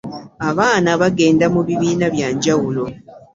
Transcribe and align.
Abaana 0.49 0.89
bagenda 1.01 1.45
mu 1.53 1.61
bibiina 1.67 2.05
bya 2.15 2.27
njawulo. 2.35 2.83